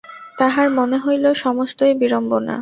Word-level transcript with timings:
তাহার 0.37 0.67
মনে 0.77 0.97
হইল 0.97 1.25
সমস্তই 1.35 1.93
বিড়ম্বনা। 2.01 2.55